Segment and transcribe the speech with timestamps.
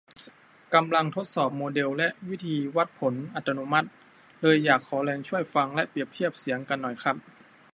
[0.73, 3.89] กำลังทดสอบโมเดลและวิธีวัดผลอัตโนมัติ
[4.41, 7.15] เลยอยากขอแรงช่วยฟังและเปรียบเทียบเสียงกันหน่อยครับ